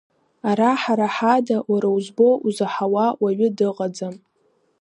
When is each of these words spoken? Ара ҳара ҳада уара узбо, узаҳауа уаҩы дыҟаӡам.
Ара 0.49 0.69
ҳара 0.81 1.07
ҳада 1.15 1.57
уара 1.71 1.87
узбо, 1.95 2.27
узаҳауа 2.47 3.05
уаҩы 3.21 3.49
дыҟаӡам. 3.57 4.15